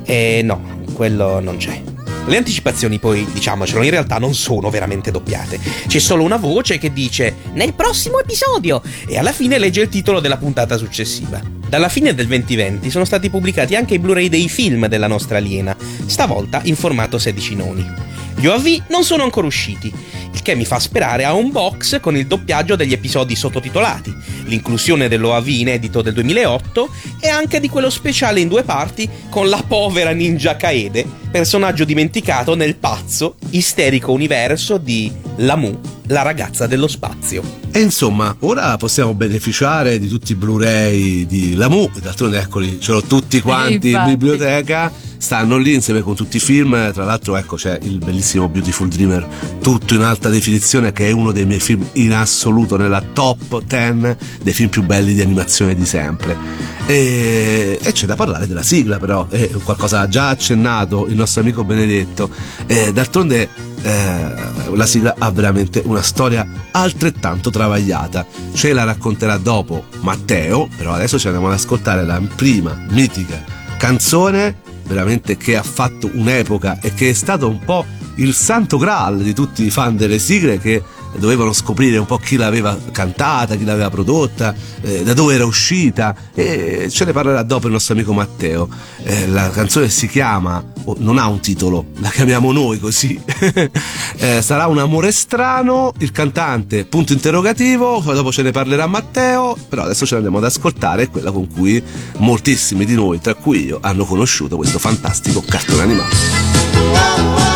[0.05, 1.88] E no, quello non c'è.
[2.25, 5.59] Le anticipazioni poi, diciamocelo, in realtà non sono veramente doppiate.
[5.87, 10.19] C'è solo una voce che dice nel prossimo episodio e alla fine legge il titolo
[10.19, 11.41] della puntata successiva.
[11.67, 15.75] Dalla fine del 2020 sono stati pubblicati anche i Blu-ray dei film della nostra aliena,
[16.05, 18.09] stavolta in formato 16 noni.
[18.39, 19.93] Gli OAV non sono ancora usciti,
[20.31, 24.15] il che mi fa sperare a un box con il doppiaggio degli episodi sottotitolati,
[24.45, 26.89] l'inclusione dell'OAV inedito del 2008
[27.19, 32.55] e anche di quello speciale in due parti con la povera ninja Kaede, personaggio dimenticato
[32.55, 37.43] nel pazzo, isterico universo di Lamu, la ragazza dello spazio.
[37.71, 43.03] E insomma, ora possiamo beneficiare di tutti i Blu-ray di Lamu, d'altronde eccoli, ce l'ho
[43.03, 44.91] tutti quanti in biblioteca.
[45.17, 46.93] Stanno lì insieme con tutti i film.
[46.93, 49.27] Tra l'altro, ecco, c'è il bellissimo Beautiful Dreamer,
[49.61, 54.15] tutto in alta definizione, che è uno dei miei film in assoluto nella top 10
[54.41, 56.78] dei film più belli di animazione di sempre.
[56.89, 61.63] E, e c'è da parlare della sigla, però, è qualcosa già accennato il nostro amico
[61.63, 62.31] Benedetto.
[62.65, 63.47] E d'altronde
[63.83, 64.33] eh,
[64.73, 68.25] la sigla ha veramente una storia altrettanto travagliata.
[68.53, 73.43] Ce la racconterà dopo Matteo, però adesso ci andiamo ad ascoltare la prima mitica
[73.77, 77.85] canzone veramente che ha fatto un'epoca e che è stato un po'
[78.15, 80.83] il santo graal di tutti i fan delle sigle che
[81.17, 86.15] dovevano scoprire un po' chi l'aveva cantata, chi l'aveva prodotta, eh, da dove era uscita
[86.33, 88.69] e ce ne parlerà dopo il nostro amico Matteo.
[89.03, 93.19] Eh, la canzone si chiama, o non ha un titolo, la chiamiamo noi così.
[94.21, 99.83] Eh, sarà un amore strano, il cantante, punto interrogativo, dopo ce ne parlerà Matteo, però
[99.83, 101.81] adesso ce l'andiamo ad ascoltare, è quella con cui
[102.17, 107.48] moltissimi di noi, tra cui io, hanno conosciuto questo fantastico cartone animato.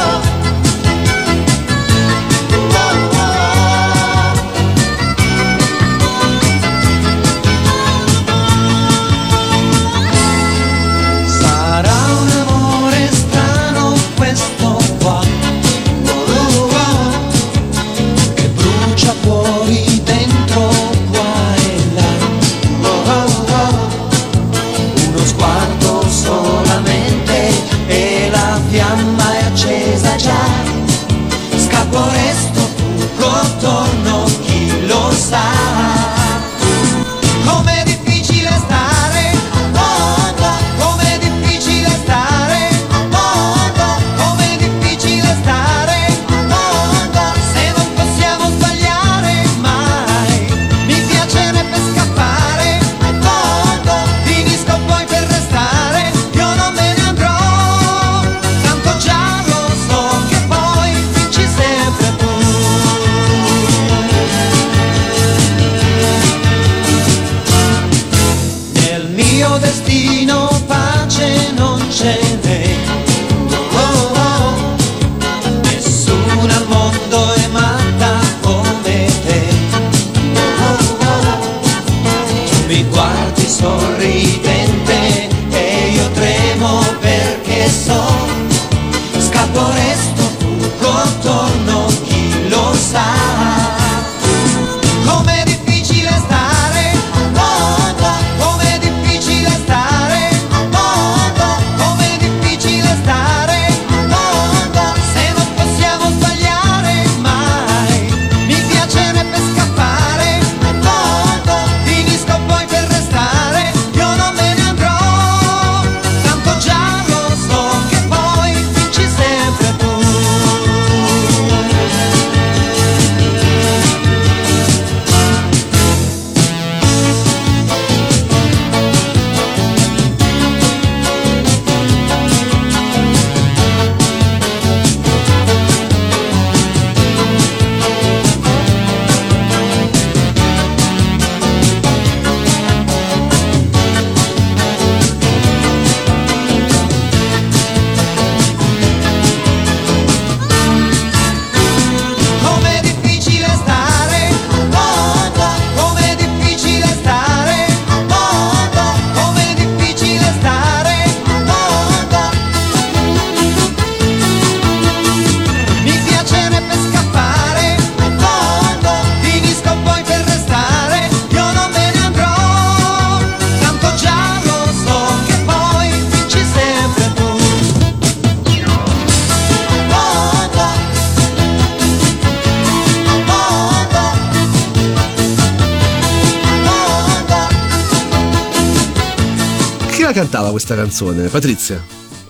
[190.24, 191.84] Cantava questa canzone, Patrizia?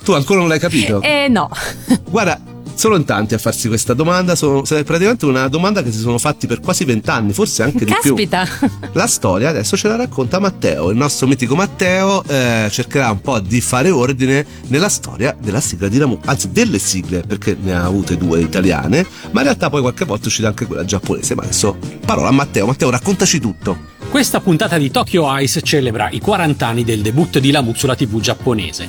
[0.04, 1.00] Tu ancora non l'hai capito?
[1.02, 1.48] Eh no.
[2.10, 2.42] Guarda,
[2.74, 6.18] sono in tanti a farsi questa domanda, sono, è praticamente una domanda che si sono
[6.18, 8.16] fatti per quasi vent'anni, forse anche di più.
[8.16, 8.48] Caspita.
[8.94, 13.40] La storia adesso ce la racconta Matteo, il nostro mitico Matteo eh, cercherà un po'
[13.40, 17.86] di fare ordine nella storia della sigla di Lamu, anzi delle sigle, perché ne ha
[17.86, 21.44] avute due italiane, ma in realtà poi qualche volta è uscita anche quella giapponese, ma
[21.44, 23.92] adesso parola a Matteo, Matteo raccontaci tutto.
[24.14, 28.20] Questa puntata di Tokyo Ice celebra i 40 anni del debutto di Lamu sulla TV
[28.20, 28.88] giapponese.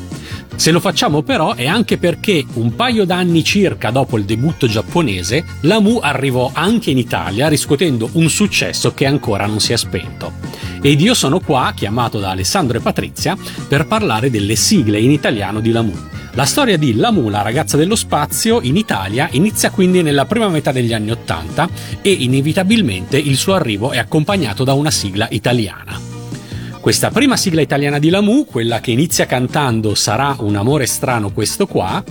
[0.54, 5.42] Se lo facciamo però è anche perché un paio d'anni circa dopo il debutto giapponese,
[5.62, 10.53] Lamu arrivò anche in Italia riscuotendo un successo che ancora non si è spento.
[10.86, 13.34] Ed io sono qua, chiamato da Alessandro e Patrizia,
[13.66, 15.94] per parlare delle sigle in italiano di Lamu.
[16.32, 20.72] La storia di Lamu, la ragazza dello spazio, in Italia inizia quindi nella prima metà
[20.72, 21.70] degli anni Ottanta
[22.02, 25.98] e inevitabilmente il suo arrivo è accompagnato da una sigla italiana.
[26.82, 31.66] Questa prima sigla italiana di Lamu, quella che inizia cantando Sarà un amore strano questo
[31.66, 32.04] qua,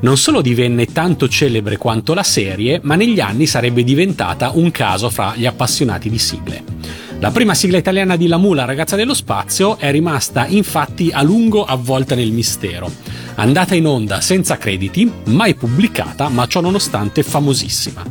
[0.00, 5.10] non solo divenne tanto celebre quanto la serie, ma negli anni sarebbe diventata un caso
[5.10, 7.03] fra gli appassionati di sigle.
[7.24, 12.14] La prima sigla italiana di la ragazza dello spazio, è rimasta infatti a lungo avvolta
[12.14, 12.92] nel mistero.
[13.36, 18.02] Andata in onda senza crediti, mai pubblicata, ma ciò nonostante famosissima.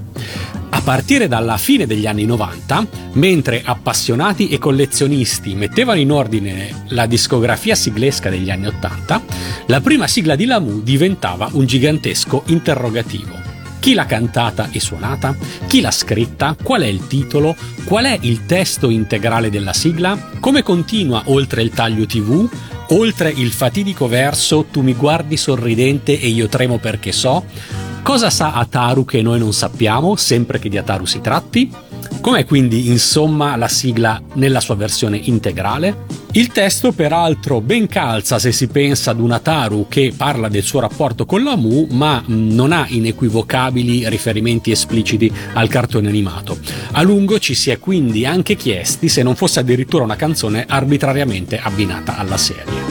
[0.72, 7.06] A partire dalla fine degli anni 90, mentre appassionati e collezionisti mettevano in ordine la
[7.06, 9.22] discografia siglesca degli anni 80,
[9.68, 13.43] la prima sigla di Lamu diventava un gigantesco interrogativo.
[13.84, 15.36] Chi l'ha cantata e suonata?
[15.68, 16.56] Chi l'ha scritta?
[16.64, 17.54] Qual è il titolo?
[17.84, 20.30] Qual è il testo integrale della sigla?
[20.40, 22.50] Come continua oltre il taglio TV?
[22.92, 27.44] Oltre il fatidico verso Tu mi guardi sorridente e io tremo perché so?
[28.04, 31.70] Cosa sa Ataru che noi non sappiamo, sempre che di Ataru si tratti?
[32.22, 36.23] Com'è quindi insomma la sigla nella sua versione integrale?
[36.36, 40.80] Il testo peraltro ben calza se si pensa ad un Ataru che parla del suo
[40.80, 46.58] rapporto con la Mu ma mh, non ha inequivocabili riferimenti espliciti al cartone animato.
[46.94, 51.60] A lungo ci si è quindi anche chiesti se non fosse addirittura una canzone arbitrariamente
[51.60, 52.82] abbinata alla serie.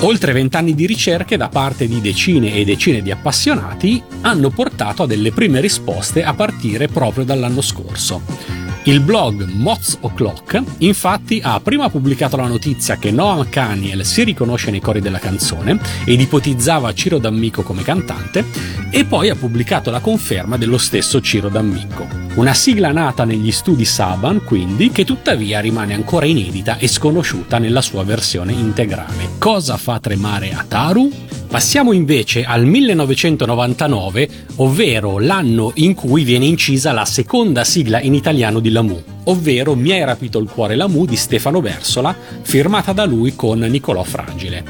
[0.00, 5.06] Oltre vent'anni di ricerche da parte di decine e decine di appassionati hanno portato a
[5.06, 8.57] delle prime risposte a partire proprio dall'anno scorso.
[8.88, 14.70] Il blog Moz O'Clock infatti ha prima pubblicato la notizia che Noam Kaniel si riconosce
[14.70, 18.46] nei cori della canzone ed ipotizzava Ciro D'Amico come cantante
[18.88, 22.08] e poi ha pubblicato la conferma dello stesso Ciro D'Amico.
[22.36, 27.82] Una sigla nata negli studi Saban quindi che tuttavia rimane ancora inedita e sconosciuta nella
[27.82, 29.32] sua versione integrale.
[29.36, 31.27] Cosa fa tremare Ataru?
[31.48, 38.60] Passiamo invece al 1999, ovvero l'anno in cui viene incisa la seconda sigla in italiano
[38.60, 43.34] di Lamu, ovvero Mi hai rapito il cuore Lamu di Stefano Versola, firmata da lui
[43.34, 44.62] con Nicolò Fragile.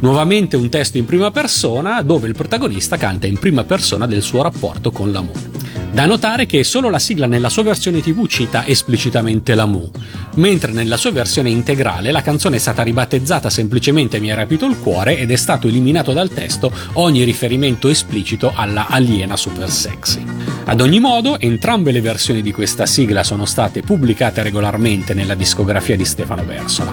[0.00, 4.42] Nuovamente un testo in prima persona dove il protagonista canta in prima persona del suo
[4.42, 5.55] rapporto con Lamu.
[5.92, 9.90] Da notare che solo la sigla nella sua versione TV cita esplicitamente la Mu,
[10.34, 14.78] mentre nella sua versione integrale la canzone è stata ribattezzata semplicemente Mi ha rapito il
[14.78, 20.24] cuore ed è stato eliminato dal testo ogni riferimento esplicito alla aliena super sexy.
[20.68, 25.96] Ad ogni modo, entrambe le versioni di questa sigla sono state pubblicate regolarmente nella discografia
[25.96, 26.92] di Stefano Versola.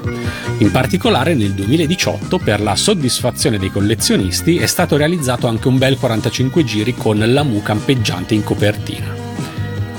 [0.60, 5.98] In particolare nel 2018, per la soddisfazione dei collezionisti, è stato realizzato anche un bel
[5.98, 8.83] 45 giri con la Mu campeggiante in copertina.
[8.86, 9.22] 敌人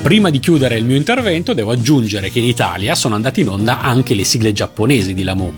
[0.05, 3.80] Prima di chiudere il mio intervento devo aggiungere che in Italia sono andate in onda
[3.80, 5.50] anche le sigle giapponesi di Lamu.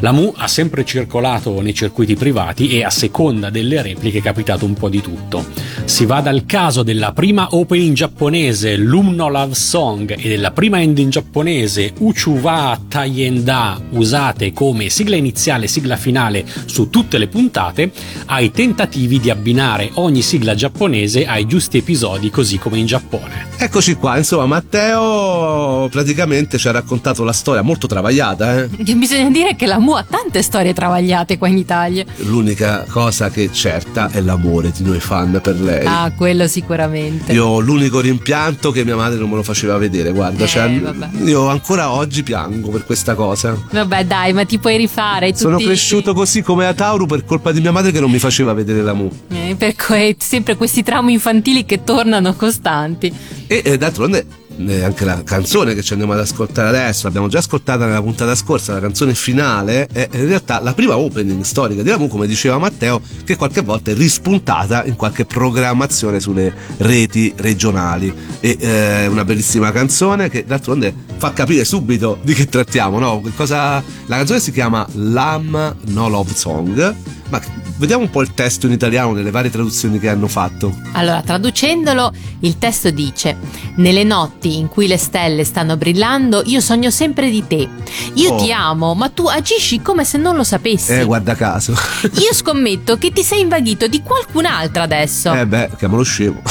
[0.00, 4.74] Lamu ha sempre circolato nei circuiti privati e a seconda delle repliche è capitato un
[4.74, 5.46] po' di tutto.
[5.86, 11.10] Si va dal caso della prima opening giapponese Lumno Love Song e della prima ending
[11.10, 17.90] giapponese Uchuwa Tayenda usate come sigla iniziale e sigla finale su tutte le puntate
[18.26, 23.46] ai tentativi di abbinare ogni sigla giapponese ai giusti episodi così come in Giappone.
[23.56, 28.68] Eccoci qua, insomma, Matteo praticamente ci ha raccontato la storia molto travagliata, eh?
[28.94, 32.04] Bisogna dire che la Mu ha tante storie travagliate qua in Italia.
[32.18, 35.86] L'unica cosa che è certa è l'amore di noi fan per lei.
[35.86, 37.32] Ah, quello sicuramente.
[37.32, 40.80] Io ho l'unico rimpianto che mia madre non me lo faceva vedere, guarda, Eh, cioè,
[41.24, 43.56] io ancora oggi piango per questa cosa.
[43.70, 45.28] Vabbè, dai, ma ti puoi rifare.
[45.28, 45.40] Tutti...
[45.40, 48.52] Sono cresciuto così come a Tauro per colpa di mia madre che non mi faceva
[48.52, 49.10] vedere la Mu.
[49.28, 53.12] Eh, per cui sempre questi traumi infantili che tornano costanti.
[53.46, 57.38] E eh, d'altronde eh, anche la canzone che ci andiamo ad ascoltare adesso, l'abbiamo già
[57.38, 61.88] ascoltata nella puntata scorsa, la canzone finale è in realtà la prima opening storica di
[61.88, 68.12] Lamu, come diceva Matteo, che qualche volta è rispuntata in qualche programmazione sulle reti regionali.
[68.40, 73.22] E eh, una bellissima canzone che d'altronde fa capire subito di che trattiamo, no?
[73.34, 73.82] Cosa...
[74.06, 76.94] La canzone si chiama Lam No Love Song,
[77.30, 77.40] ma
[77.76, 80.74] vediamo un po' il testo in italiano nelle varie traduzioni che hanno fatto.
[80.92, 83.36] Allora, traducendolo, il testo dice:
[83.76, 87.68] Nelle notti in cui le stelle stanno brillando, io sogno sempre di te.
[88.14, 88.36] Io Oh.
[88.42, 90.92] ti amo, ma tu agisci come se non lo sapessi.
[90.92, 91.72] Eh, guarda caso.
[92.20, 95.32] Io scommetto che ti sei invaghito di qualcun'altra adesso.
[95.32, 96.42] Eh beh, chiamalo scemo.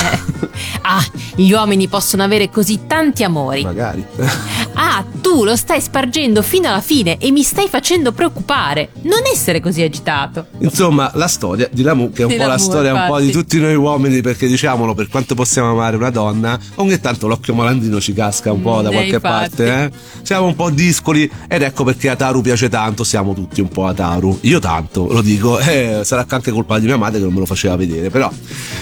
[0.81, 1.03] Ah,
[1.35, 3.63] gli uomini possono avere così tanti amori.
[3.63, 4.05] Magari.
[4.75, 8.89] Ah, tu lo stai spargendo fino alla fine e mi stai facendo preoccupare.
[9.03, 10.47] Non essere così agitato.
[10.73, 13.19] Insomma, la storia di Lamu, che è un Di po' la Lamu, storia un po'
[13.19, 13.43] di infatti.
[13.45, 17.99] tutti noi uomini, perché diciamolo, per quanto possiamo amare una donna, ogni tanto l'occhio malandrino
[17.99, 19.55] ci casca un po' da Mm, qualche infatti.
[19.55, 19.91] parte, eh?
[20.21, 24.37] Siamo un po' discoli ed ecco perché Ataru piace tanto, siamo tutti un po' Ataru.
[24.41, 27.45] Io tanto, lo dico, eh, sarà anche colpa di mia madre che non me lo
[27.45, 28.31] faceva vedere, però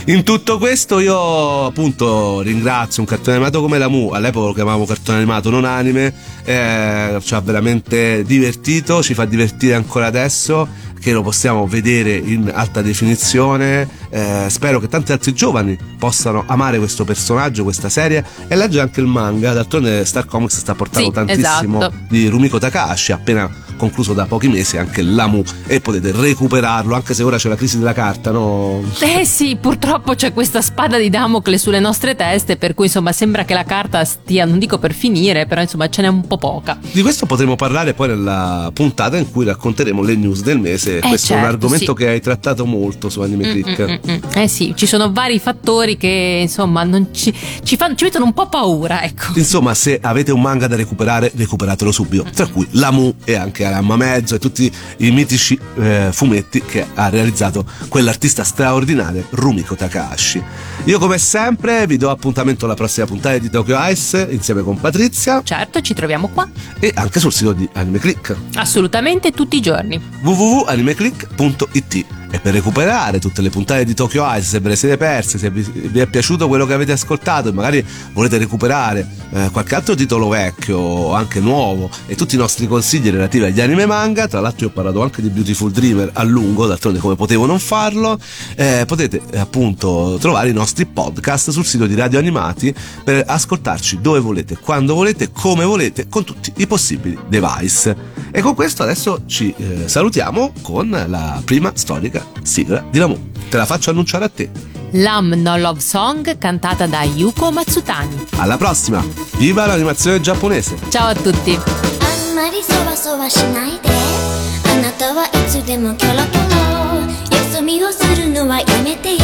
[0.06, 5.18] in tutto questo io appunto ringrazio un cartone animato come Lamu, all'epoca lo chiamavo cartone
[5.18, 6.14] animato non anime,
[6.44, 10.68] eh, ci ha veramente divertito, ci fa divertire ancora adesso
[11.02, 13.90] che lo possiamo vedere in alta definizione.
[14.10, 19.02] Eh, spero che tanti altri giovani possano amare questo personaggio, questa serie e leggere anche
[19.02, 19.52] il manga.
[19.52, 21.96] D'altronde Star Comics sta portando Sì, tantissimo esatto.
[22.08, 23.50] di Rumiko Takahashi, appena
[23.82, 27.80] concluso da pochi mesi anche l'Amu e potete recuperarlo anche se ora c'è la crisi
[27.80, 28.84] della carta, no?
[29.00, 33.44] Eh sì, purtroppo c'è questa spada di Damocle sulle nostre teste, per cui insomma sembra
[33.44, 36.78] che la carta stia, non dico per finire, però insomma ce n'è un po' poca.
[36.80, 41.00] Di questo potremo parlare poi nella puntata in cui racconteremo le news del mese.
[41.00, 42.04] questo è un certo, argomento sì.
[42.04, 43.82] che hai trattato molto su Anime Click.
[43.82, 44.20] Mm, mm, mm.
[44.36, 48.34] Eh sì, ci sono vari fattori che insomma non ci, ci fanno, ci mettono un
[48.34, 49.32] po' paura, ecco.
[49.38, 52.26] Insomma, se avete un manga da recuperare, recuperatelo subito.
[52.32, 57.10] Tra cui Lamu e anche Aramma Mezzo e tutti i mitici eh, fumetti che ha
[57.10, 60.44] realizzato quell'artista straordinaria Rumiko Takahashi.
[60.86, 65.42] Io, come sempre, vi do appuntamento alla prossima puntata di Tokyo Ice insieme con Patrizia
[65.44, 66.48] Certo, ci troviamo qua.
[66.80, 70.02] e anche sul sito di Anime Click Assolutamente tutti i giorni.
[70.24, 75.38] www.animeclick.it e per recuperare tutte le puntate di Tokyo Ice se ve le siete perse
[75.38, 79.76] se vi, vi è piaciuto quello che avete ascoltato e magari volete recuperare eh, qualche
[79.76, 84.28] altro titolo vecchio o anche nuovo e tutti i nostri consigli relativi agli anime manga
[84.28, 87.60] tra l'altro io ho parlato anche di Beautiful Dreamer a lungo d'altronde come potevo non
[87.60, 88.18] farlo
[88.56, 92.74] eh, potete appunto trovare i nostri podcast sul sito di Radio Animati
[93.04, 97.96] per ascoltarci dove volete quando volete come volete con tutti i possibili device.
[98.32, 103.31] E con questo adesso ci eh, salutiamo con la prima storica sigla di Lamu.
[103.49, 104.51] Te la faccio annunciare a te.
[104.93, 108.27] Lam No Love Song cantata da Yuko Matsutani.
[108.37, 109.05] Alla prossima!
[109.37, 110.77] Viva l'animazione giapponese!
[110.89, 111.59] Ciao a tutti!
[111.59, 119.19] あんまりそわそわしないであなたはいつでもキョロキョロよそ見をするのはやめてよ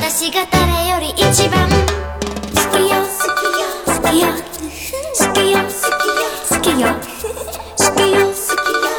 [0.00, 1.76] 私が誰より一番好
[2.70, 4.28] きよ好きよ好きよ
[5.18, 5.58] 好きよ
[6.48, 6.88] 好きよ好きよ
[7.76, 8.22] 好きよ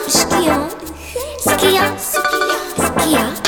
[0.08, 0.54] 好きよ
[1.46, 2.37] 好きよ
[3.11, 3.48] yeah.